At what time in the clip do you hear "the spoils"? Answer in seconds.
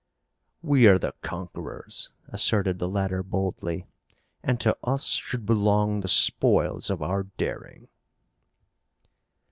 5.99-6.89